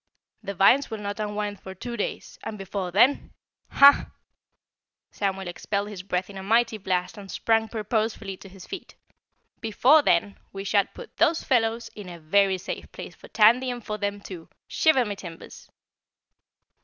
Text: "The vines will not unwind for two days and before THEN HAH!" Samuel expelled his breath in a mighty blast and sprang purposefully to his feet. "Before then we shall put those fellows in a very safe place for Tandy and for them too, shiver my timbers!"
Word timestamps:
"The 0.41 0.55
vines 0.55 0.89
will 0.89 0.97
not 0.97 1.19
unwind 1.19 1.59
for 1.59 1.75
two 1.75 1.95
days 1.95 2.39
and 2.43 2.57
before 2.57 2.89
THEN 2.89 3.33
HAH!" 3.69 4.07
Samuel 5.11 5.47
expelled 5.47 5.89
his 5.89 6.01
breath 6.01 6.27
in 6.27 6.39
a 6.39 6.41
mighty 6.41 6.79
blast 6.79 7.19
and 7.19 7.29
sprang 7.29 7.67
purposefully 7.67 8.35
to 8.37 8.49
his 8.49 8.65
feet. 8.65 8.95
"Before 9.59 10.01
then 10.01 10.39
we 10.51 10.63
shall 10.63 10.85
put 10.85 11.17
those 11.17 11.43
fellows 11.43 11.89
in 11.93 12.09
a 12.09 12.19
very 12.19 12.57
safe 12.57 12.91
place 12.91 13.13
for 13.13 13.27
Tandy 13.27 13.69
and 13.69 13.85
for 13.85 13.99
them 13.99 14.21
too, 14.21 14.49
shiver 14.67 15.05
my 15.05 15.13
timbers!" 15.13 15.69